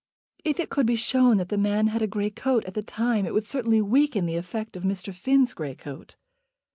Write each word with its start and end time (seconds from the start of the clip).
"If 0.43 0.59
it 0.59 0.71
could 0.71 0.87
be 0.87 0.95
shown 0.95 1.37
that 1.37 1.49
the 1.49 1.59
man 1.59 1.85
had 1.85 2.01
a 2.01 2.07
grey 2.07 2.31
coat 2.31 2.65
at 2.65 2.73
that 2.73 2.87
time 2.87 3.27
it 3.27 3.35
would 3.35 3.45
certainly 3.45 3.83
weaken 3.83 4.25
the 4.25 4.35
effect 4.35 4.75
of 4.75 4.81
Mr. 4.81 5.13
Finn's 5.13 5.53
grey 5.53 5.75
coat." 5.75 6.15